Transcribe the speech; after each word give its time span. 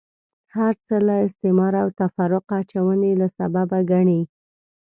هرڅه 0.55 0.95
له 1.07 1.15
استعماره 1.27 1.79
او 1.83 1.89
تفرقه 2.01 2.55
اچونې 2.61 3.11
له 3.21 3.27
سببه 3.37 3.79
ګڼي. 3.91 4.21